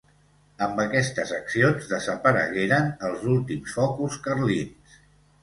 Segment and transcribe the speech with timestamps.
[0.67, 4.99] Amb aquestes accions desaparegueren els últims focus carlins.